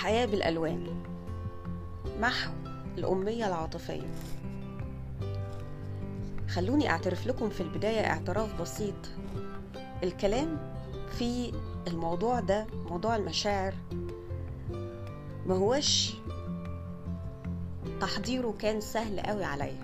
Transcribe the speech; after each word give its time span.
الحياة 0.00 0.26
بالألوان. 0.26 1.02
محو 2.20 2.50
الأمية 2.98 3.46
العاطفية. 3.46 4.08
خلوني 6.48 6.90
أعترف 6.90 7.26
لكم 7.26 7.48
في 7.50 7.60
البداية 7.60 8.06
اعتراف 8.06 8.60
بسيط. 8.60 8.94
الكلام 10.02 10.58
في 11.18 11.52
الموضوع 11.88 12.40
ده 12.40 12.66
موضوع 12.90 13.16
المشاعر 13.16 13.74
ما 15.46 15.54
هوش 15.54 16.12
تحضيره 18.00 18.54
كان 18.58 18.80
سهل 18.80 19.20
قوي 19.20 19.44
عليا. 19.44 19.82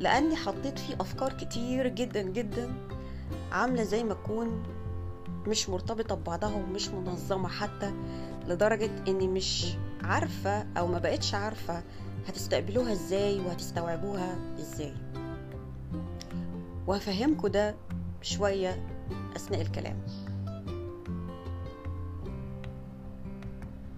لأني 0.00 0.36
حطيت 0.36 0.78
فيه 0.78 0.94
أفكار 1.00 1.32
كتير 1.32 1.88
جدا 1.88 2.22
جدا 2.22 2.74
عاملة 3.52 3.82
زي 3.82 4.04
ما 4.04 4.14
تكون 4.14 4.62
مش 5.46 5.68
مرتبطة 5.68 6.14
ببعضها 6.14 6.54
ومش 6.54 6.88
منظمة 6.88 7.48
حتى. 7.48 7.92
لدرجة 8.48 8.90
إني 9.08 9.28
مش 9.28 9.76
عارفة 10.02 10.66
أو 10.78 10.86
ما 10.86 10.98
بقتش 10.98 11.34
عارفة 11.34 11.82
هتستقبلوها 12.28 12.92
إزاي 12.92 13.40
وهتستوعبوها 13.40 14.36
إزاي. 14.58 14.94
وهفهمكوا 16.86 17.48
ده 17.48 17.74
شوية 18.22 18.86
أثناء 19.36 19.60
الكلام. 19.60 19.96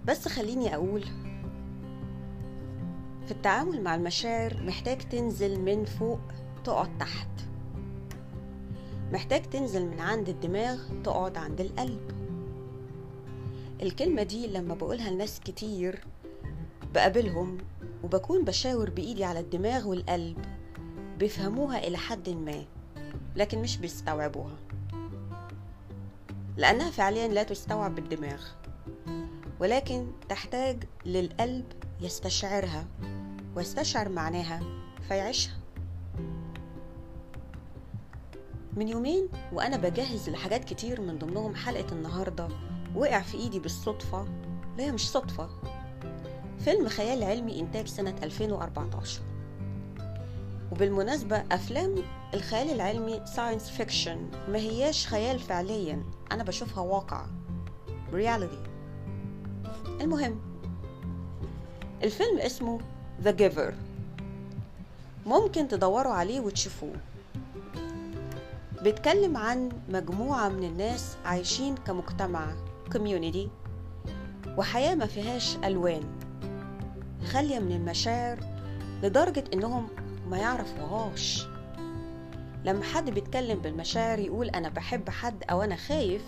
بس 0.05 0.29
خليني 0.29 0.75
أقول 0.75 1.05
في 3.27 3.33
التعامل 3.33 3.83
مع 3.83 3.95
المشاعر 3.95 4.63
محتاج 4.67 4.99
تنزل 4.99 5.61
من 5.61 5.85
فوق 5.85 6.21
تقعد 6.65 6.99
تحت. 6.99 7.29
محتاج 9.13 9.43
تنزل 9.43 9.87
من 9.87 10.01
عند 10.01 10.29
الدماغ 10.29 10.79
تقعد 11.05 11.37
عند 11.37 11.61
القلب. 11.61 12.16
الكلمة 13.83 14.23
دي 14.23 14.47
لما 14.47 14.75
بقولها 14.75 15.11
لناس 15.11 15.41
كتير 15.41 16.05
بقابلهم 16.95 17.59
وبكون 18.05 18.45
بشاور 18.45 18.91
بإيدي 18.91 19.25
على 19.25 19.41
الدماغ 19.41 19.89
والقلب 19.89 20.37
بيفهموها 21.19 21.79
إلى 21.79 21.97
حد 21.97 22.29
ما 22.29 22.65
لكن 23.37 23.63
مش 23.63 23.77
بيستوعبوها. 23.77 24.57
لأنها 26.57 26.91
فعليا 26.91 27.29
لا 27.29 27.43
تستوعب 27.43 27.95
بالدماغ 27.95 28.45
ولكن 29.61 30.07
تحتاج 30.29 30.85
للقلب 31.07 31.65
يستشعرها 32.01 32.87
ويستشعر 33.57 34.09
معناها 34.09 34.61
فيعيشها. 35.09 35.55
من 38.77 38.89
يومين 38.89 39.29
وأنا 39.53 39.77
بجهز 39.77 40.31
لحاجات 40.31 40.65
كتير 40.65 41.01
من 41.01 41.19
ضمنهم 41.19 41.55
حلقة 41.55 41.93
النهاردة 41.93 42.49
وقع 42.97 43.21
في 43.21 43.37
إيدي 43.37 43.59
بالصدفة. 43.59 44.27
لا 44.79 44.93
مش 44.93 45.11
صدفة. 45.11 45.49
فيلم 46.59 46.89
خيال 46.89 47.25
علمي 47.25 47.61
إنتاج 47.61 47.87
سنة 47.87 48.15
2014 48.23 49.21
وبالمناسبة 50.73 51.37
أفلام 51.53 51.95
الخيال 52.35 52.71
العلمي 52.71 53.27
science 53.27 53.71
fiction 53.71 54.31
ما 54.49 54.59
هياش 54.59 55.07
خيال 55.07 55.39
فعليا. 55.39 56.03
أنا 56.33 56.45
بشوفها 56.45 56.83
واقع. 56.83 57.27
reality 58.13 58.63
المهم 60.01 60.41
الفيلم 62.03 62.39
اسمه 62.39 62.81
The 63.25 63.29
Giver. 63.29 63.73
ممكن 65.27 65.69
تدوروا 65.69 66.13
عليه 66.13 66.41
وتشوفوه. 66.41 66.97
بيتكلم 68.83 69.37
عن 69.37 69.69
مجموعة 69.89 70.49
من 70.49 70.65
الناس 70.65 71.17
عايشين 71.25 71.75
كمجتمع. 71.75 72.47
community 72.93 73.51
وحياة 74.57 74.95
ما 74.95 75.07
فيهاش 75.07 75.57
ألوان. 75.65 76.03
خالية 77.27 77.59
من 77.59 77.73
المشاعر 77.73 78.39
لدرجة 79.03 79.45
إنهم 79.55 79.89
ما 80.31 80.39
يعرفوهاش. 80.39 81.47
لما 82.65 82.83
حد 82.83 83.11
بيتكلم 83.11 83.59
بالمشاعر 83.59 84.19
يقول 84.19 84.49
أنا 84.49 84.69
بحب 84.69 85.11
حد 85.11 85.45
أو 85.51 85.63
أنا 85.63 85.77
خايف 85.77 86.23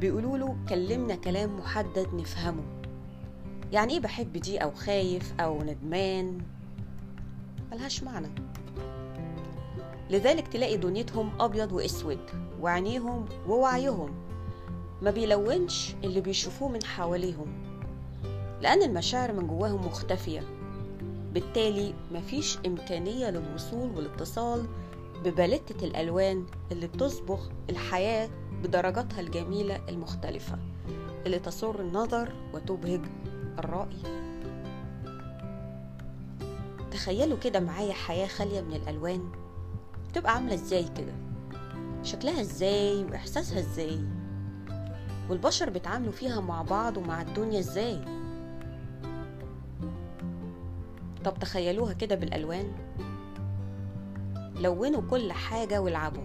بيقولوا 0.00 0.38
له 0.38 0.56
كلمنا 0.68 1.14
كلام 1.14 1.56
محدد 1.58 2.14
نفهمه. 2.14 2.62
يعني 3.72 3.94
إيه 3.94 4.00
بحب 4.00 4.32
دي 4.32 4.58
أو 4.58 4.74
خايف 4.74 5.34
أو 5.40 5.62
ندمان؟ 5.62 6.38
ملهاش 7.72 8.02
معنى. 8.02 8.28
لذلك 10.10 10.48
تلاقي 10.48 10.76
دنيتهم 10.76 11.30
أبيض 11.40 11.72
وأسود 11.72 12.18
وعينيهم 12.60 13.24
ووعيهم. 13.48 14.25
ما 15.02 15.10
بيلونش 15.10 15.94
اللي 16.04 16.20
بيشوفوه 16.20 16.68
من 16.68 16.84
حواليهم 16.84 17.46
لأن 18.60 18.82
المشاعر 18.82 19.32
من 19.32 19.46
جواهم 19.46 19.86
مختفية. 19.86 20.42
بالتالي 21.32 21.94
مفيش 22.12 22.58
إمكانية 22.66 23.30
للوصول 23.30 23.90
والاتصال 23.96 24.66
ببالتة 25.24 25.84
الألوان 25.86 26.46
اللي 26.72 26.86
بتصبغ 26.86 27.40
الحياة 27.70 28.28
بدرجاتها 28.62 29.20
الجميلة 29.20 29.80
المختلفة 29.88 30.58
اللي 31.26 31.38
تسر 31.38 31.80
النظر 31.80 32.32
وتبهج 32.54 33.00
الرأي. 33.58 33.96
تخيلوا 36.90 37.38
كده 37.38 37.60
معايا 37.60 37.92
حياة 37.92 38.26
خالية 38.26 38.60
من 38.60 38.72
الألوان؟ 38.72 39.30
تبقى 40.14 40.32
عاملة 40.34 40.54
إزاي 40.54 40.84
كده؟ 40.96 41.14
شكلها 42.02 42.40
إزاي؟ 42.40 43.04
وإحساسها 43.04 43.58
إزاي؟ 43.58 43.98
والبشر 45.30 45.70
بيتعاملوا 45.70 46.12
فيها 46.12 46.40
مع 46.40 46.62
بعض 46.62 46.96
ومع 46.96 47.22
الدنيا 47.22 47.58
إزاي؟ 47.58 48.00
طب 51.24 51.38
تخيلوها 51.40 51.92
كده 51.92 52.14
بالألوان. 52.14 52.72
لونوا 54.56 55.02
كل 55.10 55.32
حاجة 55.32 55.80
والعبوا. 55.80 56.22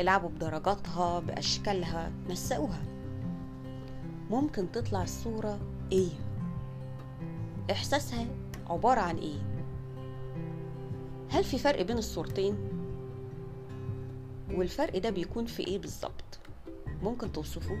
العبوا 0.00 0.28
بدرجاتها 0.28 1.20
بأشكالها 1.20 2.12
نسقوها. 2.30 2.82
ممكن 4.30 4.72
تطلع 4.72 5.02
الصورة 5.02 5.58
إيه؟ 5.92 6.08
إحساسها 7.70 8.26
عبارة 8.70 9.00
عن 9.00 9.16
إيه؟ 9.16 9.38
هل 11.30 11.44
في 11.44 11.58
فرق 11.58 11.82
بين 11.82 11.98
الصورتين؟ 11.98 12.56
والفرق 14.54 14.98
ده 14.98 15.10
بيكون 15.10 15.46
في 15.46 15.66
إيه 15.66 15.78
بالظبط؟ 15.78 16.21
ممكن 17.02 17.32
توصفوه 17.32 17.78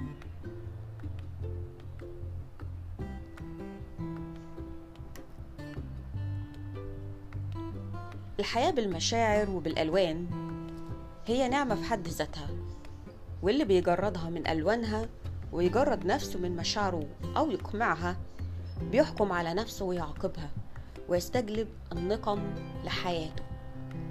الحياة 8.40 8.70
بالمشاعر 8.70 9.50
وبالألوان 9.50 10.26
هي 11.26 11.48
نعمة 11.48 11.74
في 11.74 11.84
حد 11.84 12.08
ذاتها 12.08 12.48
واللي 13.42 13.64
بيجردها 13.64 14.30
من 14.30 14.46
ألوانها 14.46 15.08
ويجرد 15.52 16.06
نفسه 16.06 16.38
من 16.38 16.56
مشاعره 16.56 17.06
أو 17.36 17.50
يقمعها 17.50 18.16
بيحكم 18.90 19.32
على 19.32 19.54
نفسه 19.54 19.84
ويعاقبها 19.84 20.50
ويستجلب 21.08 21.68
النقم 21.92 22.54
لحياته 22.84 23.42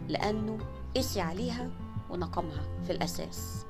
لأنه 0.08 0.58
قسي 0.98 1.22
عليها 1.22 1.70
ونقمها 2.10 2.62
في 2.88 2.92
الأساس. 2.92 3.66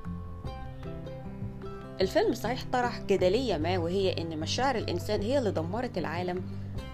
الفيلم 2.01 2.33
صحيح 2.33 2.65
طرح 2.73 3.01
جدلية 3.01 3.57
ما 3.57 3.77
وهي 3.77 4.13
إن 4.21 4.39
مشاعر 4.39 4.75
الإنسان 4.75 5.21
هي 5.21 5.37
اللي 5.37 5.51
دمرت 5.51 5.97
العالم 5.97 6.43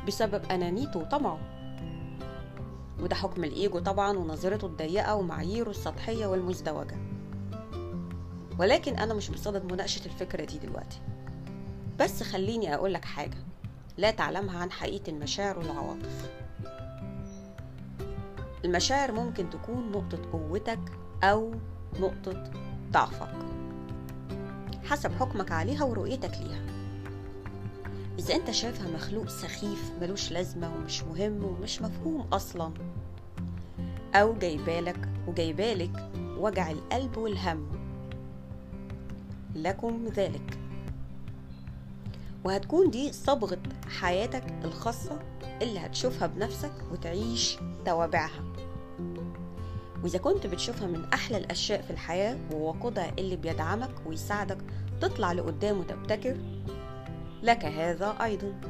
بسبب 0.07 0.45
أنانيته 0.51 0.99
وطمعه 0.99 1.40
وده 2.99 3.16
حكم 3.16 3.43
الإيجو 3.43 3.79
طبعا 3.79 4.17
ونظرته 4.17 4.66
الضيقة 4.67 5.16
ومعاييره 5.16 5.70
السطحية 5.70 6.26
والمزدوجة. 6.26 6.97
ولكن 8.59 8.96
أنا 8.96 9.14
مش 9.14 9.29
بصدد 9.29 9.72
مناقشة 9.72 10.05
الفكرة 10.05 10.46
دي 10.46 10.58
دلوقتي. 10.58 10.99
بس 11.99 12.23
خليني 12.23 12.76
أقولك 12.76 13.05
حاجة. 13.05 13.37
لا 13.97 14.11
تعلمها 14.11 14.59
عن 14.59 14.72
حقيقة 14.72 15.09
المشاعر 15.09 15.59
والعواطف. 15.59 16.29
المشاعر 18.66 19.11
ممكن 19.11 19.49
تكون 19.49 19.91
نقطة 19.91 20.31
قوتك 20.31 20.79
أو 21.23 21.53
نقطة 21.99 22.52
ضعفك. 22.91 23.56
حسب 24.89 25.11
حكمك 25.19 25.51
عليها 25.51 25.84
ورؤيتك 25.84 26.31
ليها. 26.41 26.66
إذا 28.19 28.35
أنت 28.35 28.51
شايفها 28.51 28.91
مخلوق 28.91 29.29
سخيف 29.29 29.91
ملوش 30.01 30.31
لازمة 30.31 30.75
ومش 30.75 31.03
مهم 31.03 31.43
ومش 31.43 31.81
مفهوم 31.81 32.22
أصلا 32.34 32.72
أو 34.16 34.34
جايبالك 34.34 35.09
وجايبالك 35.28 36.09
وجع 36.37 36.72
القلب 36.72 37.17
والهم. 37.17 37.67
لكم 39.55 40.07
ذلك. 40.16 40.59
وهتكون 42.43 42.90
دي 42.90 43.13
صبغة 43.13 43.59
حياتك 43.99 44.43
الخاصة 44.63 45.19
اللي 45.61 45.79
هتشوفها 45.79 46.28
بنفسك 46.28 46.73
وتعيش 46.91 47.57
توابعها. 47.85 48.43
وإذا 50.03 50.20
كنت 50.20 50.47
بتشوفها 50.47 50.88
من 50.88 51.05
أحلى 51.14 51.38
الأشياء 51.38 51.82
في 51.82 51.91
الحياة 51.91 52.38
ووقودها 52.53 53.11
اللي 53.20 53.35
بيدعمك 53.35 53.91
ويساعدك 54.05 54.58
تطلع 55.02 55.32
لقدام 55.32 55.79
وتبتكر 55.79 56.38
لك 57.44 57.66
هذا 57.66 58.16
أيضا. 58.23 58.61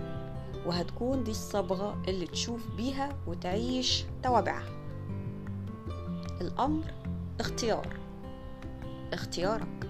وهتكون 0.66 1.24
دي 1.24 1.32
الصبغة 1.32 2.04
اللي 2.08 2.28
تشوف 2.28 2.76
بيها 2.78 3.10
وتعيش 3.28 4.06
توابعها. 4.24 4.70
الأمر 6.42 6.84
اختيار. 7.40 7.88
اختيارك. 9.14 9.88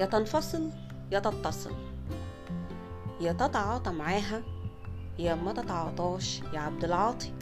يا 0.00 0.06
تنفصل 0.06 0.70
يا 1.12 1.18
تتصل. 1.18 1.72
يا 3.20 3.32
تتعاطى 3.32 3.90
معاها 3.90 4.42
يا 5.18 5.34
ما 5.34 5.52
تتعاطاش 5.52 6.40
يا 6.54 6.58
عبد 6.60 6.84
العاطي. 6.84 7.32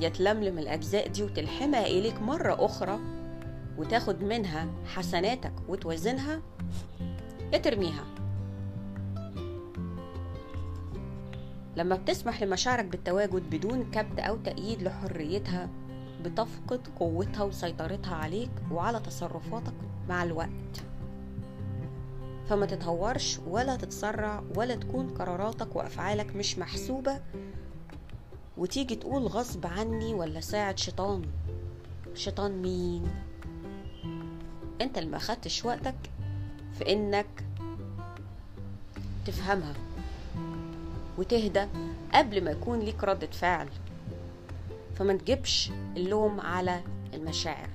يا 0.00 0.08
تلملم 0.08 0.58
الأجزاء 0.58 1.08
دي 1.08 1.22
وتلحمها 1.22 1.86
إليك 1.86 2.22
مرة 2.22 2.64
أخرى 2.64 2.98
وتاخد 3.78 4.22
منها 4.22 4.68
حسناتك 4.86 5.52
وتوزنها 5.68 6.40
يا 7.52 7.58
ترميها 7.58 8.04
لما 11.76 11.96
بتسمح 11.96 12.42
لمشاعرك 12.42 12.84
بالتواجد 12.84 13.50
بدون 13.50 13.90
كبت 13.90 14.18
أو 14.20 14.36
تأييد 14.36 14.82
لحريتها 14.82 15.68
بتفقد 16.24 16.88
قوتها 16.98 17.42
وسيطرتها 17.42 18.14
عليك 18.14 18.50
وعلى 18.72 19.00
تصرفاتك 19.00 19.74
مع 20.08 20.22
الوقت. 20.22 20.50
فما 22.48 22.66
تتهورش 22.66 23.38
ولا 23.46 23.76
تتسرع 23.76 24.42
ولا 24.56 24.74
تكون 24.74 25.08
قراراتك 25.08 25.76
وأفعالك 25.76 26.36
مش 26.36 26.58
محسوبة 26.58 27.20
وتيجي 28.60 28.96
تقول 28.96 29.26
غصب 29.26 29.66
عني 29.66 30.14
ولا 30.14 30.40
ساعة 30.40 30.76
شيطان؟ 30.76 31.22
شيطان 32.14 32.62
مين؟ 32.62 33.10
انت 34.80 34.98
اللي 34.98 35.10
ما 35.10 35.18
خدتش 35.18 35.64
وقتك 35.64 35.94
في 36.78 36.92
إنك 36.92 37.44
تفهمها 39.26 39.74
وتهدى 41.18 41.66
قبل 42.14 42.44
ما 42.44 42.50
يكون 42.50 42.80
ليك 42.80 43.04
ردة 43.04 43.26
فعل. 43.26 43.68
فما 44.96 45.12
تجيبش 45.12 45.70
اللوم 45.96 46.40
على 46.40 46.80
المشاعر. 47.14 47.70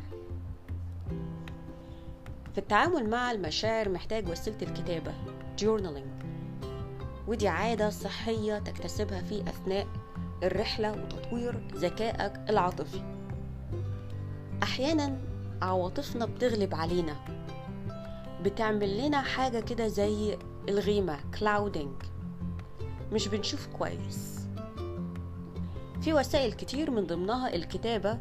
في 2.53 2.57
التعامل 2.57 3.09
مع 3.09 3.31
المشاعر 3.31 3.89
محتاج 3.89 4.29
وسيلة 4.29 4.57
الكتابة 4.61 5.13
journaling 5.61 6.25
ودي 7.27 7.47
عادة 7.47 7.89
صحية 7.89 8.59
تكتسبها 8.59 9.21
في 9.21 9.41
أثناء 9.41 9.87
الرحلة 10.45 10.92
وتطوير 10.92 11.68
ذكائك 11.75 12.50
العاطفي. 12.50 13.01
أحيانا 14.63 15.18
عواطفنا 15.62 16.25
بتغلب 16.25 16.75
علينا. 16.75 17.15
بتعمل 18.44 18.97
لنا 19.06 19.21
حاجة 19.21 19.59
كده 19.59 19.88
زي 19.88 20.38
الغيمة 20.69 21.18
clouding. 21.39 22.06
مش 23.13 23.27
بنشوف 23.27 23.68
كويس. 23.68 24.36
في 26.01 26.13
وسائل 26.13 26.53
كتير 26.53 26.92
من 26.92 27.07
ضمنها 27.07 27.56
الكتابة 27.56 28.19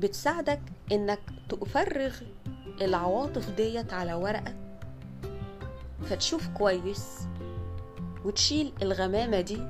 بتساعدك 0.00 0.62
إنك 0.92 1.20
تفرغ 1.48 2.16
العواطف 2.80 3.50
ديت 3.50 3.92
على 3.92 4.14
ورقة 4.14 4.54
فتشوف 6.02 6.48
كويس 6.48 7.28
وتشيل 8.24 8.72
الغمامة 8.82 9.40
دي 9.40 9.62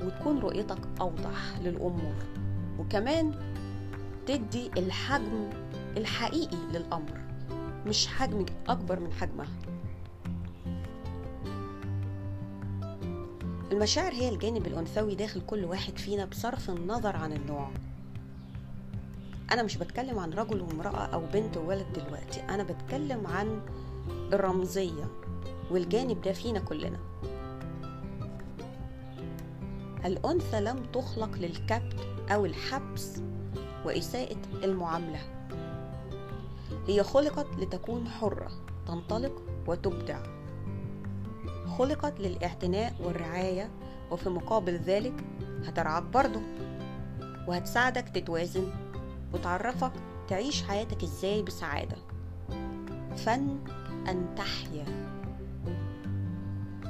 وتكون 0.00 0.38
رؤيتك 0.38 0.78
أوضح 1.00 1.58
للأمور 1.62 2.14
وكمان 2.78 3.34
تدي 4.26 4.70
الحجم 4.76 5.50
الحقيقي 5.96 6.56
للأمر 6.72 7.20
مش 7.86 8.06
حجم 8.06 8.46
أكبر 8.68 9.00
من 9.00 9.12
حجمها. 9.12 9.48
المشاعر 13.72 14.12
هي 14.12 14.28
الجانب 14.28 14.66
الأنثوي 14.66 15.14
داخل 15.14 15.40
كل 15.40 15.64
واحد 15.64 15.98
فينا 15.98 16.24
بصرف 16.24 16.70
النظر 16.70 17.16
عن 17.16 17.32
النوع. 17.32 17.70
أنا 19.52 19.62
مش 19.62 19.76
بتكلم 19.76 20.18
عن 20.18 20.30
رجل 20.32 20.60
وامرأة 20.60 21.06
أو 21.06 21.22
بنت 21.32 21.56
وولد 21.56 21.86
دلوقتي 21.92 22.40
أنا 22.40 22.62
بتكلم 22.62 23.26
عن 23.26 23.60
الرمزية 24.32 25.04
والجانب 25.70 26.20
ده 26.20 26.32
فينا 26.32 26.58
كلنا. 26.60 26.98
الأنثى 30.04 30.60
لم 30.60 30.82
تخلق 30.92 31.30
للكبت 31.34 31.96
أو 32.30 32.46
الحبس 32.46 33.22
وإساءة 33.84 34.36
المعاملة. 34.64 35.20
هي 36.86 37.02
خلقت 37.02 37.46
لتكون 37.58 38.08
حرة 38.08 38.50
تنطلق 38.86 39.42
وتبدع. 39.66 40.22
خلقت 41.78 42.20
للاعتناء 42.20 42.94
والرعاية 43.04 43.70
وفي 44.10 44.28
مقابل 44.28 44.76
ذلك 44.76 45.24
هترعاك 45.64 46.02
برضه. 46.02 46.40
وهتساعدك 47.48 48.08
تتوازن 48.08 48.72
وتعرفك 49.34 49.92
تعيش 50.28 50.62
حياتك 50.62 51.02
إزاي 51.02 51.42
بسعادة. 51.42 51.96
فن 53.16 53.58
أن 54.08 54.34
تحيا. 54.36 54.84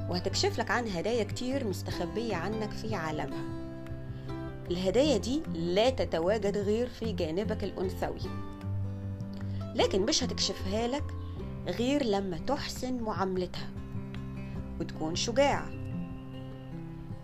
وهتكشف 0.09 0.59
لك 0.59 0.71
عن 0.71 0.89
هدايا 0.89 1.25
كتير 1.25 1.69
مستخبية 1.69 2.37
عنك 2.37 2.71
في 2.71 2.95
عالمها. 2.95 3.45
الهدايا 4.71 5.17
دي 5.17 5.43
لا 5.55 5.91
تتواجد 5.91 6.57
غير 6.57 6.89
في 6.89 7.13
جانبك 7.13 7.65
الأنثوي. 7.65 8.31
لكن 9.75 10.03
مش 10.03 10.25
هتكشفها 10.25 10.89
لك 10.89 11.05
غير 11.67 12.05
لما 12.05 12.39
تحسن 12.39 13.03
معاملتها 13.03 13.71
وتكون 14.81 15.15
شجاع 15.15 15.63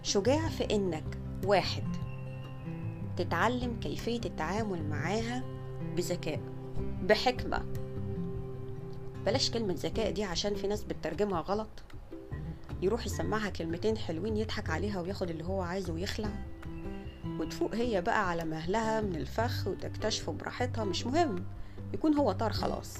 شجاع 0.03 0.49
في 0.49 0.75
إنك 0.75 1.19
واحد 1.45 1.85
تتعلم 3.17 3.81
كيفية 3.81 4.21
التعامل 4.25 4.89
معاها 4.89 5.43
بذكاء 5.97 6.41
بحكمة. 7.03 7.65
بلاش 9.27 9.51
كلمة 9.51 9.75
ذكاء 9.79 10.11
دي 10.11 10.25
عشان 10.25 10.55
في 10.55 10.67
ناس 10.67 10.85
بتترجمها 10.85 11.41
غلط. 11.41 11.83
يروح 12.85 13.07
يسمعها 13.07 13.51
كلمتين 13.51 13.99
حلوين 13.99 14.37
يضحك 14.37 14.71
عليها 14.71 15.01
وياخد 15.01 15.31
اللي 15.31 15.45
هو 15.45 15.63
عايزه 15.63 15.93
ويخلع. 15.93 16.31
وتفوق 17.39 17.75
هي 17.75 18.01
بقى 18.01 18.29
على 18.29 18.45
مهلها 18.45 19.01
من 19.01 19.17
الفخ 19.17 19.67
وتكتشفه 19.67 20.33
براحتها 20.33 20.85
مش 20.85 21.07
مهم 21.07 21.45
يكون 21.95 22.15
هو 22.15 22.33
طار 22.33 22.53
خلاص. 22.53 22.99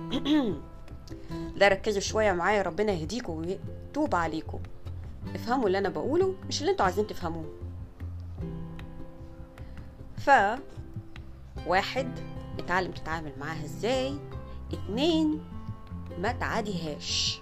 لا 1.56 1.68
ركزوا 1.68 2.00
شوية 2.00 2.32
معايا 2.32 2.62
ربنا 2.62 2.92
يهديكم 2.92 3.32
ويتوب 3.32 4.14
عليكم 4.14 4.60
افهموا 5.34 5.66
اللي 5.66 5.78
أنا 5.78 5.88
بقوله 5.88 6.34
مش 6.48 6.60
اللي 6.60 6.72
أنتوا 6.72 6.84
عايزين 6.84 7.06
تفهموه. 7.06 7.52
ف 10.16 10.30
واحد 11.66 12.08
اتعلم 12.58 12.92
تتعامل 12.92 13.32
معاها 13.40 13.64
إزاي؟ 13.64 14.18
اتنين 14.72 15.44
ما 16.18 16.32
تعاديهاش. 16.32 17.40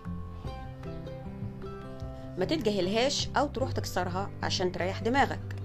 ما 2.38 2.45
تتجاهلهاش 2.45 3.28
أو 3.37 3.47
تروح 3.47 3.73
تكسرها 3.73 4.30
عشان 4.42 4.73
تريح 4.73 5.00
دماغك. 5.00 5.57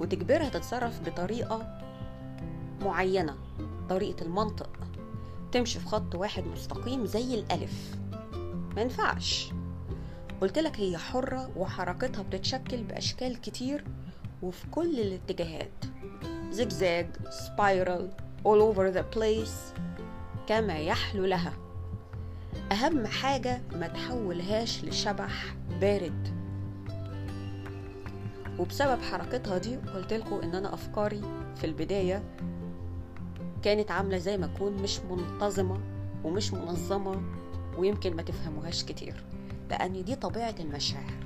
وتجبرها 0.00 0.48
تتصرف 0.48 1.00
بطريقة 1.00 1.80
معينة 2.80 3.34
طريقة 3.88 4.22
المنطق. 4.22 4.70
تمشي 5.52 5.78
في 5.78 5.86
خط 5.86 6.14
واحد 6.14 6.44
مستقيم 6.46 7.06
زي 7.06 7.34
الألف. 7.34 7.96
ما 8.76 8.82
ينفعش. 8.82 9.52
قلت 10.40 10.58
لك 10.58 10.80
هي 10.80 10.98
حرة 10.98 11.50
وحركتها 11.56 12.22
بتتشكل 12.22 12.82
بأشكال 12.82 13.40
كتير 13.40 13.84
وفي 14.42 14.66
كل 14.66 15.00
الاتجاهات. 15.00 15.84
زجزاج 16.50 17.06
سبايرال 17.30 18.10
all 18.48 18.74
over 18.74 18.96
the 18.96 19.16
place 19.18 19.80
كما 20.46 20.78
يحلو 20.78 21.24
لها. 21.24 21.52
أهم 22.72 23.06
حاجة 23.06 23.62
ما 23.72 23.86
تحولهاش 23.88 24.84
لشبح 24.84 25.54
بارد. 25.80 26.28
وبسبب 28.58 29.02
حركتها 29.02 29.58
دي 29.58 29.76
قلت 29.76 30.12
لكم 30.12 30.34
إن 30.40 30.54
أنا 30.54 30.74
أفكاري 30.74 31.20
في 31.56 31.64
البداية 31.64 32.22
كانت 33.62 33.90
عاملة 33.90 34.18
زي 34.18 34.36
ما 34.38 34.46
أكون 34.46 34.72
مش 34.72 35.00
منتظمة 35.00 35.80
ومش 36.24 36.52
منظمة 36.52 37.22
ويمكن 37.78 38.16
ما 38.16 38.22
تفهموهاش 38.22 38.84
كتير 38.84 39.24
لأن 39.70 40.04
دي 40.04 40.14
طبيعة 40.14 40.54
المشاعر. 40.60 41.24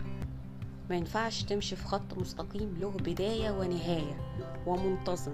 ما 0.90 0.96
ينفعش 0.96 1.42
تمشي 1.42 1.76
في 1.76 1.84
خط 1.84 2.14
مستقيم 2.18 2.76
له 2.80 2.90
بداية 2.90 3.50
ونهاية 3.50 4.16
ومنتظم. 4.66 5.32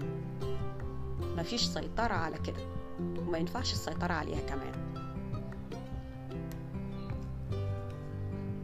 مفيش 1.36 1.62
سيطرة 1.64 2.12
على 2.14 2.38
كده 2.38 2.62
وما 2.98 3.38
ينفعش 3.38 3.72
السيطرة 3.72 4.12
عليها 4.12 4.40
كمان. 4.40 4.83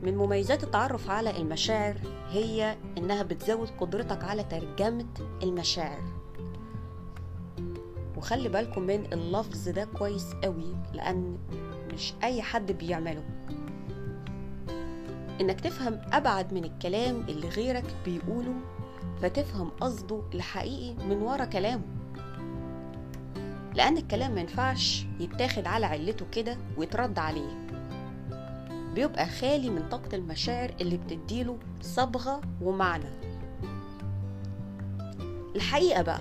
من 0.03 0.17
مميزات 0.17 0.65
التعرف 0.65 1.11
على 1.11 1.37
المشاعر 1.37 1.97
هي 2.31 2.77
إنها 2.99 3.23
بتزود 3.23 3.69
قدرتك 3.81 4.25
على 4.25 4.45
ترجمة 4.45 5.07
المشاعر. 5.43 6.03
وخلي 8.17 8.49
بالكم 8.49 8.83
من 8.83 9.13
اللفظ 9.13 9.69
ده 9.69 9.85
كويس 9.85 10.33
قوي 10.45 10.77
لأن 10.95 11.39
مش 11.95 12.15
أي 12.23 12.43
حد 12.43 12.73
بيعمله. 12.73 13.25
إنك 15.41 15.61
تفهم 15.61 16.01
أبعد 16.13 16.55
من 16.55 16.65
الكلام 16.65 17.21
اللي 17.29 17.49
غيرك 17.49 17.85
بيقوله 18.05 18.55
فتفهم 19.23 19.71
قصده 19.81 20.23
الحقيقي 20.35 20.95
من 21.05 21.23
ورا 21.23 21.45
كلامه. 21.45 21.83
لأن 23.75 23.97
الكلام 23.97 24.35
منفعش 24.35 25.07
يتاخد 25.21 25.67
على 25.67 25.87
علته 25.87 26.27
كده 26.33 26.57
ويترد 26.77 27.19
عليه. 27.19 27.67
بيبقى 28.95 29.27
خالي 29.27 29.71
من 29.71 29.89
طاقة 29.89 30.17
المشاعر 30.17 30.75
اللي 30.81 30.97
بتديله 30.97 31.59
صبغة 31.83 32.41
ومعنى. 32.63 33.11
الحقيقة 35.57 36.03
بقى 36.03 36.21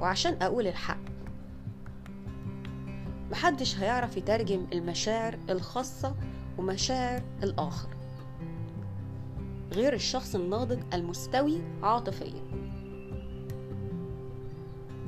وعشان 0.00 0.42
أقول 0.42 0.66
الحق 0.66 0.98
محدش 3.30 3.76
هيعرف 3.78 4.16
يترجم 4.16 4.66
المشاعر 4.72 5.38
الخاصة 5.50 6.14
ومشاعر 6.58 7.22
الآخر 7.42 7.88
غير 9.72 9.94
الشخص 9.94 10.34
الناضج 10.34 10.78
المستوي 10.94 11.58
عاطفيا. 11.82 12.42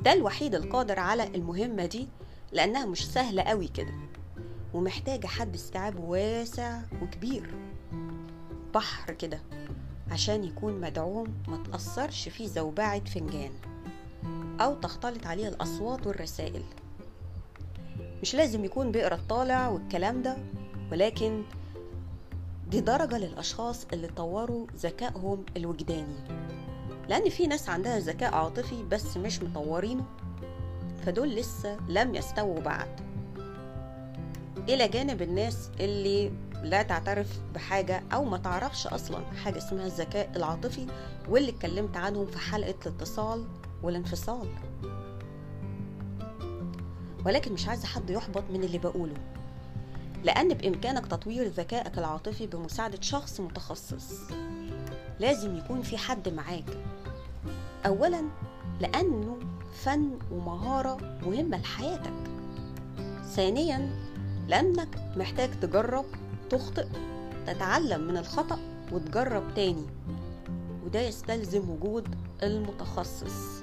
ده 0.03 0.13
الوحيد 0.13 0.55
القادر 0.55 0.99
على 0.99 1.23
المهمة 1.35 1.85
دي 1.85 2.07
لأنها 2.51 2.85
مش 2.85 3.07
سهلة 3.11 3.43
قوي 3.43 3.67
كده. 3.67 3.93
ومحتاجة 4.75 5.27
حد 5.27 5.53
استيعاب 5.55 5.99
واسع 5.99 6.81
وكبير. 7.01 7.53
بحر 8.73 9.13
كده 9.13 9.39
عشان 10.11 10.43
يكون 10.43 10.81
مدعوم 10.81 11.27
ما 11.47 11.57
تأثرش 11.57 12.29
فيه 12.29 12.47
زوبعة 12.47 13.05
فنجان 13.05 13.51
أو 14.61 14.73
تختلط 14.73 15.27
عليه 15.27 15.47
الأصوات 15.47 16.07
والرسائل. 16.07 16.63
مش 18.21 18.35
لازم 18.35 18.65
يكون 18.65 18.91
بيقرأ 18.91 19.15
الطالع 19.15 19.67
والكلام 19.67 20.21
ده 20.21 20.37
ولكن 20.91 21.43
دي 22.69 22.81
درجة 22.81 23.17
للأشخاص 23.17 23.85
اللي 23.93 24.07
طوروا 24.07 24.67
ذكائهم 24.75 25.45
الوجداني. 25.57 26.15
لأن 27.09 27.29
في 27.29 27.47
ناس 27.47 27.69
عندها 27.69 27.99
ذكاء 27.99 28.35
عاطفي 28.35 28.83
بس 28.83 29.17
مش 29.17 29.41
مطورينه 29.41 30.05
فدول 31.05 31.29
لسه 31.35 31.77
لم 31.89 32.15
يستووا 32.15 32.59
بعد. 32.59 33.14
إلى 34.69 34.87
جانب 34.87 35.21
الناس 35.21 35.69
اللي 35.79 36.31
لا 36.63 36.83
تعترف 36.83 37.39
بحاجة 37.53 38.03
أو 38.13 38.25
ما 38.25 38.37
تعرفش 38.37 38.87
أصلا 38.87 39.25
حاجة 39.43 39.57
اسمها 39.57 39.85
الذكاء 39.85 40.31
العاطفي 40.35 40.87
واللي 41.29 41.51
اتكلمت 41.51 41.97
عنهم 41.97 42.25
في 42.25 42.37
حلقة 42.37 42.75
الاتصال 42.85 43.45
والانفصال. 43.83 44.47
ولكن 47.25 47.53
مش 47.53 47.67
عايزة 47.67 47.87
حد 47.87 48.09
يحبط 48.09 48.43
من 48.49 48.63
اللي 48.63 48.77
بقوله 48.77 49.17
لأن 50.23 50.53
بإمكانك 50.53 51.07
تطوير 51.07 51.47
ذكائك 51.47 51.97
العاطفي 51.97 52.47
بمساعدة 52.47 53.01
شخص 53.01 53.39
متخصص 53.39 54.19
لازم 55.19 55.57
يكون 55.57 55.81
في 55.81 55.97
حد 55.97 56.29
معاك. 56.29 56.77
أولا 57.85 58.23
لأنه 58.79 59.37
فن 59.83 60.19
ومهارة 60.31 60.97
مهمة 61.25 61.57
لحياتك. 61.57 62.13
ثانيا 63.35 64.04
لأنك 64.47 64.87
محتاج 65.17 65.49
تجرب 65.59 66.05
تخطئ 66.49 66.87
تتعلم 67.47 68.07
من 68.07 68.17
الخطأ 68.17 68.59
وتجرب 68.91 69.43
تاني. 69.55 69.85
وده 70.85 70.99
يستلزم 70.99 71.69
وجود 71.69 72.15
المتخصص 72.43 73.61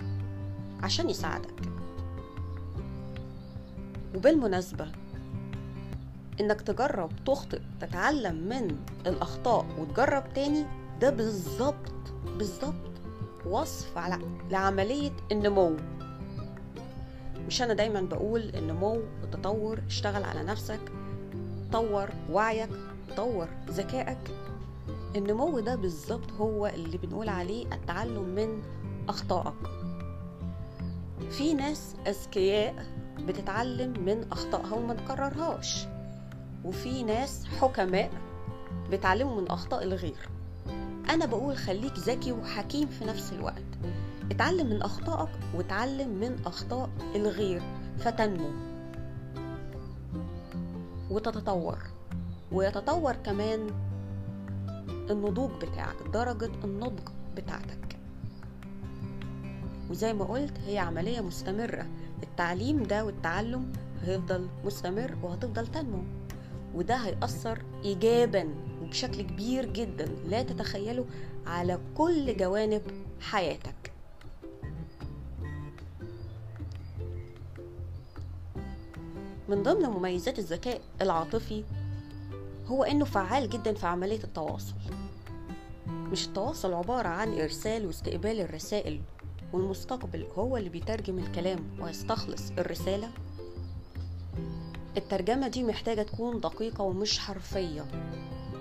عشان 0.83 1.11
يساعدك. 1.11 1.55
وبالمناسبة 4.15 4.93
إنك 6.41 6.61
تجرب 6.61 7.11
تخطئ 7.27 7.61
تتعلم 7.81 8.35
من 8.35 8.77
الأخطاء 9.07 9.67
وتجرب 9.79 10.25
تاني 10.35 10.65
ده 11.01 11.11
بالظبط 11.11 11.93
بالظبط 12.39 12.93
وصف 13.47 13.99
على 13.99 14.19
لعملية 14.51 15.13
النمو. 15.33 15.77
مش 17.53 17.63
أنا 17.63 17.75
دايما 17.75 18.01
بقول 18.01 18.51
النمو 18.55 19.03
والتطور 19.23 19.81
اشتغل 19.87 20.25
على 20.25 20.43
نفسك 20.43 20.81
طور 21.73 22.09
وعيك 22.31 22.71
طور 23.17 23.49
ذكائك. 23.69 24.19
النمو 25.17 25.61
ده 25.61 25.75
بالظبط 25.75 26.33
هو 26.33 26.67
اللي 26.67 26.99
بنقول 26.99 27.29
عليه 27.29 27.67
التعلم 27.73 28.23
من 28.23 28.63
أخطائك. 29.09 29.55
في 31.31 31.55
ناس 31.55 31.95
أذكياء 32.07 32.87
بتتعلم 33.19 34.05
من 34.05 34.27
أخطائها 34.33 34.75
وما 34.75 34.95
تكررهاش 34.95 35.87
وفي 36.65 37.03
ناس 37.03 37.45
حكماء 37.61 38.11
بيتعلموا 38.91 39.41
من 39.41 39.49
أخطاء 39.49 39.83
الغير. 39.83 40.29
أنا 41.11 41.27
بقول 41.27 41.57
خليك 41.57 41.99
ذكي 41.99 42.33
وحكيم 42.33 42.89
في 42.89 43.05
نفس 43.05 43.33
الوقت. 43.33 43.72
اتعلم 44.31 44.67
من 44.67 44.83
أخطائك 44.83 45.31
وتعلم 45.55 46.09
من 46.09 46.37
أخطاء 46.47 46.91
الغير 47.15 47.63
فتنمو 47.99 48.51
وتتطور. 51.11 51.79
ويتطور 52.53 53.13
كمان 53.13 53.71
النضوج 55.11 55.51
بتاعك 55.51 55.97
درجة 56.13 56.51
النضج 56.65 57.09
بتاعتك. 57.37 57.97
وزي 59.91 60.13
ما 60.13 60.25
قلت 60.25 60.59
هي 60.67 60.79
عملية 60.79 61.21
مستمرة. 61.21 61.87
التعليم 62.23 62.83
ده 62.83 63.05
والتعلم 63.05 63.73
هيفضل 64.03 64.49
مستمر 64.65 65.19
وهتفضل 65.23 65.67
تنمو. 65.67 66.03
وده 66.75 66.97
هيأثر 66.97 67.63
إيجابا 67.85 68.49
وبشكل 68.83 69.23
كبير 69.23 69.67
جدا. 69.67 70.05
لا 70.05 70.43
تتخيله 70.43 71.05
على 71.47 71.79
كل 71.95 72.37
جوانب 72.37 72.83
حياتك. 73.21 73.92
من 79.53 79.63
ضمن 79.63 79.87
مميزات 79.89 80.39
الذكاء 80.39 80.81
العاطفي 81.03 81.65
هو 82.67 82.85
إنه 82.85 83.05
فعال 83.05 83.51
جدا 83.51 83.75
في 83.75 83.87
عملية 83.87 84.25
التواصل. 84.25 84.75
مش 85.87 86.27
التواصل 86.27 86.75
عبارة 86.75 87.09
عن 87.09 87.41
إرسال 87.41 87.87
واستقبال 87.87 88.41
الرسائل 88.41 89.01
والمستقبل 89.53 90.27
هو 90.39 90.57
اللي 90.57 90.69
بيترجم 90.69 91.19
الكلام 91.19 91.59
ويستخلص 91.81 92.51
الرسالة. 92.51 93.11
الترجمة 94.97 95.49
دي 95.49 95.63
محتاجة 95.65 96.03
تكون 96.03 96.41
دقيقة 96.41 96.83
ومش 96.83 97.19
حرفية 97.19 97.85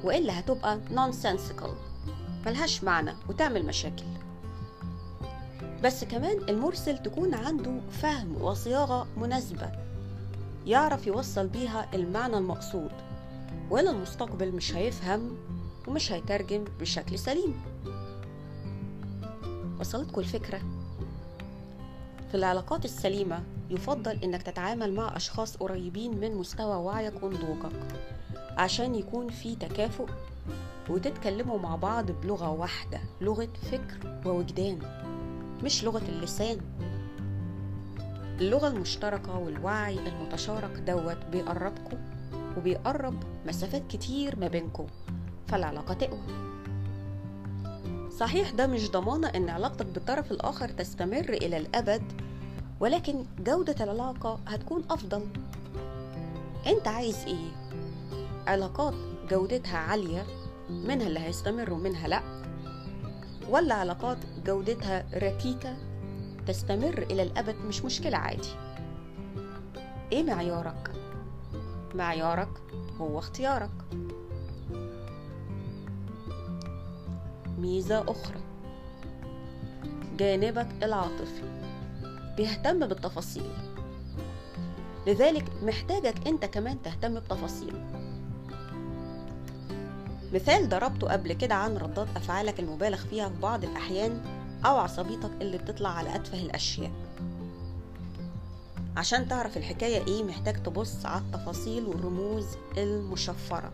وإلا 0.03 0.39
هتبقى 0.39 0.79
nonsensical 0.95 1.69
ملهاش 2.45 2.83
معنى 2.83 3.13
وتعمل 3.29 3.65
مشاكل. 3.65 4.05
بس 5.83 6.03
كمان 6.03 6.49
المرسل 6.49 6.97
تكون 6.97 7.33
عنده 7.33 7.79
فهم 7.91 8.41
وصياغة 8.41 9.07
مناسبة. 9.17 9.90
يعرف 10.65 11.07
يوصل 11.07 11.47
بيها 11.47 11.87
المعنى 11.93 12.37
المقصود. 12.37 12.91
ولا 13.69 13.91
المستقبل 13.91 14.51
مش 14.51 14.75
هيفهم 14.75 15.37
ومش 15.87 16.11
هيترجم 16.11 16.63
بشكل 16.79 17.19
سليم. 17.19 17.61
وصلتكم 19.79 20.21
الفكرة؟ 20.21 20.61
في 22.31 22.37
العلاقات 22.37 22.85
السليمة 22.85 23.43
يفضل 23.69 24.11
إنك 24.23 24.41
تتعامل 24.41 24.93
مع 24.93 25.15
أشخاص 25.17 25.57
قريبين 25.57 26.19
من 26.19 26.35
مستوى 26.35 26.75
وعيك 26.75 27.23
ونضوجك 27.23 27.71
عشان 28.57 28.95
يكون 28.95 29.29
في 29.29 29.55
تكافؤ 29.55 30.07
وتتكلموا 30.89 31.59
مع 31.59 31.75
بعض 31.75 32.11
بلغة 32.11 32.49
واحدة 32.49 32.99
لغة 33.21 33.49
فكر 33.71 34.21
ووجدان 34.25 34.79
مش 35.63 35.83
لغة 35.83 36.03
اللسان. 36.09 36.57
اللغة 38.41 38.67
المشتركة 38.67 39.37
والوعي 39.37 39.99
المتشارك 40.07 40.71
دوت 40.87 41.17
بيقربكم 41.31 41.97
وبيقرب 42.57 43.23
مسافات 43.47 43.83
كتير 43.89 44.39
ما 44.39 44.47
بينكم 44.47 44.87
فالعلاقة 45.47 45.93
تقوى 45.93 46.19
صحيح 48.19 48.49
ده 48.49 48.67
مش 48.67 48.91
ضمانة 48.91 49.27
إن 49.27 49.49
علاقتك 49.49 49.85
بالطرف 49.85 50.31
الآخر 50.31 50.69
تستمر 50.69 51.29
إلى 51.29 51.57
الأبد 51.57 52.03
ولكن 52.79 53.25
جودة 53.39 53.75
العلاقة 53.83 54.39
هتكون 54.47 54.83
أفضل. 54.89 55.27
أنت 56.67 56.87
عايز 56.87 57.17
إيه؟ 57.27 57.51
علاقات 58.47 58.93
جودتها 59.29 59.77
عالية 59.77 60.25
منها 60.69 61.07
اللي 61.07 61.19
هيستمر 61.19 61.73
ومنها 61.73 62.07
لأ 62.07 62.21
ولا 63.49 63.75
علاقات 63.75 64.17
جودتها 64.45 65.05
ركيكة؟ 65.13 65.77
تستمر 66.47 66.97
إلى 67.11 67.23
الأبد 67.23 67.55
مش 67.67 67.85
مشكلة 67.85 68.17
عادي. 68.17 68.49
إيه 70.11 70.23
معيارك؟ 70.23 70.91
معيارك 71.95 72.49
هو 73.01 73.19
اختيارك. 73.19 73.71
ميزة 77.57 78.11
أخرى. 78.11 78.39
جانبك 80.17 80.67
العاطفي. 80.83 81.61
بيهتم 82.37 82.87
بالتفاصيل. 82.87 83.51
لذلك 85.07 85.45
محتاجك 85.63 86.27
أنت 86.27 86.45
كمان 86.45 86.81
تهتم 86.81 87.19
بتفاصيله 87.19 87.87
مثال 90.33 90.69
ضربته 90.69 91.07
قبل 91.07 91.33
كده 91.33 91.55
عن 91.55 91.77
ردات 91.77 92.07
أفعالك 92.15 92.59
المبالغ 92.59 92.97
فيها 92.97 93.29
في 93.29 93.39
بعض 93.41 93.63
الأحيان 93.63 94.21
أو 94.65 94.77
عصبيتك 94.77 95.31
اللي 95.41 95.57
بتطلع 95.57 95.89
على 95.89 96.15
أتفه 96.15 96.41
الأشياء. 96.41 96.91
عشان 98.97 99.27
تعرف 99.27 99.57
الحكاية 99.57 100.07
إيه 100.07 100.23
محتاج 100.23 100.63
تبص 100.63 101.05
على 101.05 101.21
التفاصيل 101.21 101.85
والرموز 101.85 102.45
المشفرة. 102.77 103.71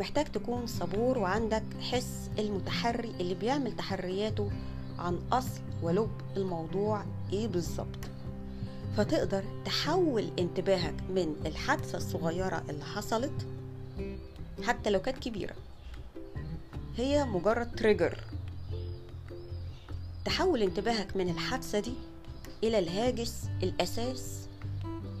محتاج 0.00 0.26
تكون 0.26 0.66
صبور 0.66 1.18
وعندك 1.18 1.64
حس 1.80 2.30
المتحري 2.38 3.10
اللي 3.20 3.34
بيعمل 3.34 3.76
تحرياته 3.76 4.50
عن 4.98 5.18
أصل 5.32 5.60
ولب 5.82 6.10
الموضوع 6.36 7.04
إيه 7.32 7.48
بالظبط. 7.48 7.98
فتقدر 8.96 9.44
تحول 9.64 10.30
انتباهك 10.38 10.94
من 11.10 11.34
الحادثة 11.46 11.98
الصغيرة 11.98 12.62
اللي 12.70 12.84
حصلت 12.84 13.46
حتى 14.62 14.90
لو 14.90 15.00
كانت 15.00 15.18
كبيرة. 15.18 15.54
هي 16.96 17.24
مجرد 17.24 17.76
تريجر 17.76 18.18
تحول 20.28 20.62
انتباهك 20.62 21.16
من 21.16 21.28
الحادثة 21.28 21.78
دي 21.78 21.92
إلى 22.64 22.78
الهاجس 22.78 23.48
الأساس 23.62 24.48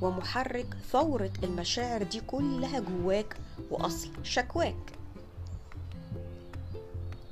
ومحرك 0.02 0.76
ثورة 0.92 1.30
المشاعر 1.44 2.02
دي 2.02 2.20
كلها 2.20 2.80
جواك 2.80 3.36
وأصل 3.70 4.08
شكواك. 4.22 4.92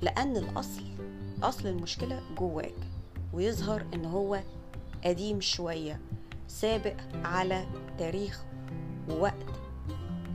لأن 0.03 0.37
الأصل 0.37 0.83
أصل 1.43 1.67
المشكلة 1.69 2.23
جواك 2.39 2.75
ويظهر 3.33 3.85
إن 3.95 4.05
هو 4.05 4.43
قديم 5.05 5.41
شوية 5.41 6.01
سابق 6.49 6.97
على 7.25 7.67
تاريخ 7.99 8.43
ووقت 9.09 9.35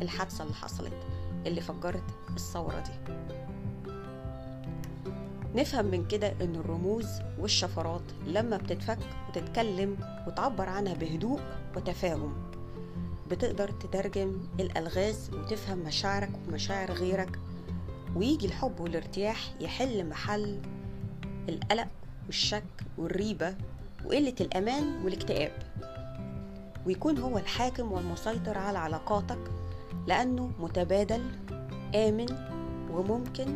الحادثة 0.01 0.43
اللي 0.43 0.55
حصلت 0.55 1.03
اللي 1.45 1.61
فجرت 1.61 2.03
الثورة 2.29 2.79
دي. 2.79 3.13
نفهم 5.55 5.85
من 5.85 6.07
كده 6.07 6.33
إن 6.41 6.55
الرموز 6.55 7.07
والشفرات 7.39 8.01
لما 8.25 8.57
بتتفك 8.57 8.99
وتتكلم 9.29 9.97
وتعبر 10.27 10.69
عنها 10.69 10.93
بهدوء 10.93 11.39
وتفاهم 11.75 12.33
بتقدر 13.31 13.71
تترجم 13.71 14.41
الألغاز 14.59 15.29
وتفهم 15.33 15.77
مشاعرك 15.79 16.29
ومشاعر 16.47 16.91
غيرك 16.91 17.39
ويجي 18.15 18.45
الحب 18.45 18.79
والارتياح 18.79 19.53
يحل 19.59 20.09
محل 20.09 20.61
القلق 21.49 21.87
والشك 22.25 22.63
والريبة 22.97 23.55
وقلة 24.05 24.35
الأمان 24.41 25.03
والاكتئاب 25.05 25.51
ويكون 26.85 27.17
هو 27.17 27.37
الحاكم 27.37 27.91
والمسيطر 27.91 28.57
على 28.57 28.77
علاقاتك 28.77 29.39
لأنه 30.07 30.51
متبادل 30.59 31.21
آمن 31.95 32.25
وممكن 32.91 33.55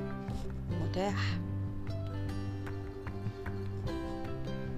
متاح 0.82 1.38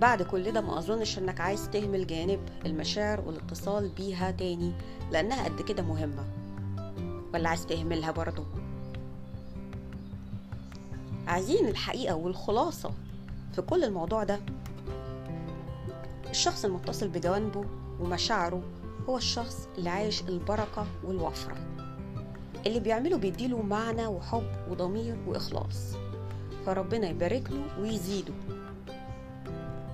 بعد 0.01 0.23
كل 0.23 0.51
ده 0.51 0.61
ما 0.61 0.77
أظنش 0.79 1.17
إنك 1.17 1.41
عايز 1.41 1.69
تهمل 1.69 2.07
جانب 2.07 2.39
المشاعر 2.65 3.21
والاتصال 3.21 3.89
بيها 3.89 4.31
تاني 4.31 4.73
لأنها 5.11 5.43
قد 5.43 5.61
كده 5.61 5.83
مهمة. 5.83 6.25
ولا 7.33 7.49
عايز 7.49 7.65
تهملها 7.65 8.11
برضو 8.11 8.43
عايزين 11.27 11.67
الحقيقة 11.67 12.15
والخلاصة 12.15 12.91
في 13.53 13.61
كل 13.61 13.83
الموضوع 13.83 14.23
ده. 14.23 14.39
الشخص 16.29 16.65
المتصل 16.65 17.07
بجوانبه 17.07 17.65
ومشاعره 17.99 18.61
هو 19.09 19.17
الشخص 19.17 19.67
اللي 19.77 19.89
عايش 19.89 20.21
البركة 20.21 20.85
والوفرة. 21.03 21.55
اللي 22.65 22.79
بيعمله 22.79 23.17
بيديله 23.17 23.61
معنى 23.61 24.07
وحب 24.07 24.47
وضمير 24.69 25.17
وإخلاص. 25.27 25.93
فربنا 26.65 27.09
يبارك 27.09 27.51
له 27.51 27.81
ويزيده. 27.81 28.33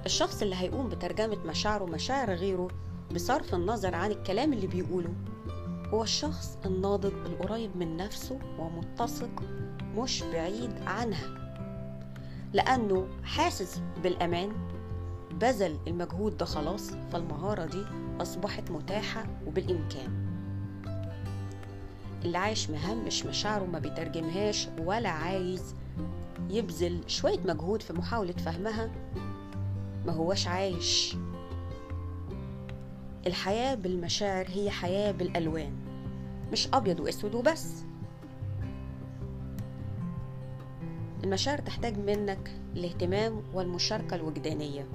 الشخص 0.06 0.42
اللي 0.42 0.56
هيقوم 0.56 0.90
بترجمة 0.90 1.38
مشاعره 1.46 1.84
ومشاعر 1.84 2.32
غيره 2.34 2.68
بصرف 3.16 3.56
النظر 3.56 3.96
عن 3.96 4.12
الكلام 4.12 4.54
اللي 4.54 4.68
بيقوله 4.68 5.14
هو 5.94 6.04
الشخص 6.04 6.58
الناضج 6.66 7.14
القريب 7.26 7.78
من 7.78 7.98
نفسه 7.98 8.40
ومتسق 8.60 9.44
مش 9.98 10.24
بعيد 10.24 10.72
عنها. 10.88 11.28
لأنه 12.54 13.08
حاسس 13.24 13.82
بالأمان 14.04 14.52
بذل 15.32 15.78
المجهود 15.88 16.38
ده 16.38 16.46
خلاص 16.46 16.92
فالمهارة 17.12 17.66
دي 17.66 17.84
أصبحت 18.22 18.72
متاحة 18.72 19.26
وبالإمكان. 19.48 20.24
اللي 22.26 22.38
عايش 22.38 22.70
مهمش 22.70 23.26
مشاعره 23.26 23.66
ما 23.66 23.80
بيترجمهاش 23.80 24.68
ولا 24.80 25.10
عايز 25.10 25.76
يبذل 26.50 27.00
شوية 27.08 27.40
مجهود 27.46 27.82
في 27.82 27.94
محاولة 27.94 28.32
فهمها 28.34 28.90
ما 30.06 30.14
هوش 30.14 30.48
عايش. 30.48 31.16
الحياة 33.28 33.76
بالمشاعر 33.76 34.46
هي 34.50 34.70
حياة 34.70 35.12
بالألوان 35.12 35.74
مش 36.52 36.68
أبيض 36.74 37.00
وأسود 37.00 37.36
وبس. 37.36 37.84
المشاعر 41.24 41.60
تحتاج 41.60 41.98
منك 41.98 42.52
الاهتمام 42.76 43.44
والمشاركة 43.54 44.16
الوجدانية. 44.16 44.88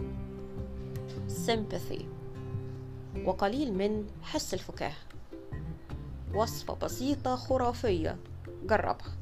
Sympathy. 1.46 2.02
وقليل 3.24 3.74
من 3.74 4.06
حس 4.22 4.54
الفكاهة. 4.54 4.96
وصفة 6.34 6.74
بسيطة 6.74 7.36
خرافية. 7.36 8.16
جربها. 8.66 9.16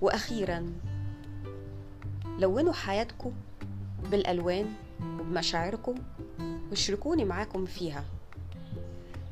وأخيرا 0.00 0.72
لونوا 2.38 2.72
حياتكم 2.72 3.32
بالألوان 4.10 4.66
وبمشاعركم 5.02 5.94
واشركوني 6.70 7.24
معاكم 7.24 7.66
فيها. 7.66 8.04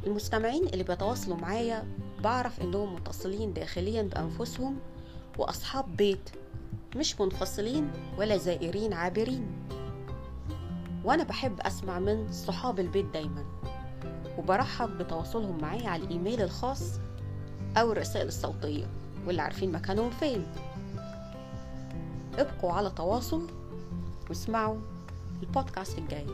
المستمعين 0.07 0.67
اللي 0.67 0.85
بيتواصلوا 0.85 1.37
معايا 1.37 1.85
بعرف 2.23 2.61
إنهم 2.61 2.95
متصلين 2.95 3.53
داخليا 3.53 4.03
بأنفسهم 4.03 4.77
وأصحاب 5.39 5.97
بيت 5.97 6.31
مش 6.97 7.21
منفصلين 7.21 7.91
ولا 8.19 8.37
زائرين 8.37 8.93
عابرين. 8.93 9.47
وأنا 11.05 11.23
بحب 11.23 11.61
أسمع 11.61 11.99
من 11.99 12.33
صحاب 12.33 12.81
البيت 12.81 13.07
دايما 13.07 13.45
وبرحب 14.39 14.99
بتواصلهم 14.99 15.59
معايا 15.61 15.89
على 15.89 16.03
الإيميل 16.05 16.43
الخاص 16.43 16.83
أو 17.77 17.93
الرسائل 17.93 18.27
الصوتية 18.29 18.87
واللي 19.27 19.43
عارفين 19.43 19.73
مكانهم 19.73 20.11
فين. 20.11 20.47
ابقوا 22.41 22.73
على 22.73 22.91
تواصل 22.91 23.47
واسمعوا 24.29 24.77
البودكاست 25.43 25.99
الجاي. 25.99 26.27